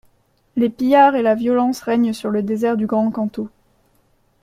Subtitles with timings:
[0.55, 3.49] Les pillards et la violence règnent sur le désert du Grand Kanto.